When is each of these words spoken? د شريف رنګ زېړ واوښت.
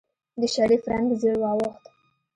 د 0.39 0.41
شريف 0.53 0.81
رنګ 0.91 1.07
زېړ 1.21 1.35
واوښت. 1.41 1.83